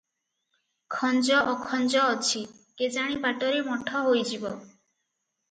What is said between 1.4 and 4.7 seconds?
ଅଖଂଜ ଅଛି, କେଜାଣି ବାଟରେ ମଠ ହୋଇଯିବ।